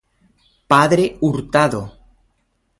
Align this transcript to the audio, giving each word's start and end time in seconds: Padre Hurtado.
Padre 0.71 1.19
Hurtado. 1.21 1.81